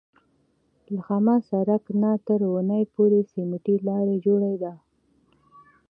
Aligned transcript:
له 0.93 0.99
خامه 1.05 1.35
سړک 1.49 1.83
نه 2.01 2.11
تر 2.27 2.39
ونې 2.51 2.83
پورې 2.95 3.19
سمټي 3.31 3.75
لاره 3.87 4.15
جوړه 4.25 4.53
ده. 4.63 4.73